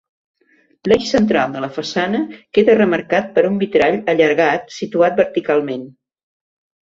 [0.91, 2.21] L'eix central de la façana
[2.57, 5.85] queda remarcat per un vitrall allargat situat verticalment.